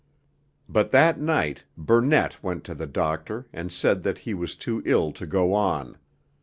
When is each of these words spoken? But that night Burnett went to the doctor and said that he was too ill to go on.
But 0.67 0.89
that 0.89 1.19
night 1.21 1.65
Burnett 1.77 2.41
went 2.41 2.63
to 2.63 2.73
the 2.73 2.87
doctor 2.87 3.45
and 3.53 3.71
said 3.71 4.01
that 4.01 4.17
he 4.17 4.33
was 4.33 4.55
too 4.55 4.81
ill 4.83 5.11
to 5.11 5.27
go 5.27 5.53
on. 5.53 5.99